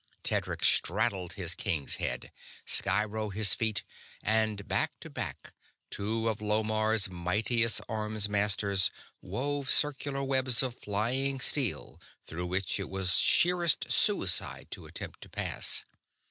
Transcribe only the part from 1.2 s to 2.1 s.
his king's